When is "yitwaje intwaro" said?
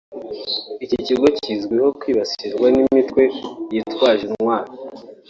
3.73-4.71